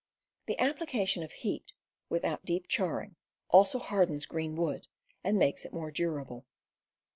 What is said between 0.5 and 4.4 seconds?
application of heat, without deeply charring, also hardens